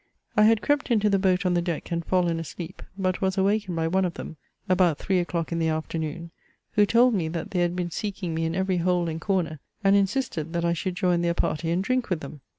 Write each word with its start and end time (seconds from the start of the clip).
I 0.35 0.45
had 0.45 0.63
crept 0.63 0.89
into 0.89 1.11
the 1.11 1.19
boat 1.19 1.45
on 1.45 1.53
the 1.53 1.61
deck 1.61 1.91
and 1.91 2.03
fallen 2.03 2.39
asleep; 2.39 2.81
but 2.97 3.21
was 3.21 3.37
awakened 3.37 3.75
by 3.75 3.87
one 3.87 4.03
of 4.03 4.15
them, 4.15 4.35
about 4.67 4.97
three 4.97 5.19
o'clock 5.19 5.51
in 5.51 5.59
the 5.59 5.67
afternoon, 5.67 6.31
who 6.71 6.87
told 6.87 7.13
me 7.13 7.27
that 7.27 7.51
they 7.51 7.59
had 7.59 7.75
been 7.75 7.91
seeking 7.91 8.33
me 8.33 8.45
in 8.45 8.55
every 8.55 8.77
hole 8.77 9.07
and 9.07 9.21
corner, 9.21 9.59
and 9.83 9.95
insisted 9.95 10.53
that 10.53 10.65
I 10.65 10.73
should 10.73 10.95
join 10.95 11.21
their 11.21 11.35
party 11.35 11.69
and 11.69 11.83
drink 11.83 12.09
with 12.09 12.21
them. 12.21 12.41